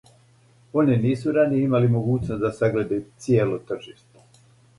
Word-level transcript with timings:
Они 0.73 0.95
нису 1.03 1.29
раније 1.35 1.59
имали 1.67 1.91
могућност 1.97 2.41
да 2.47 2.51
сагледају 2.61 3.05
цијело 3.27 3.61
тржиште. 3.71 4.27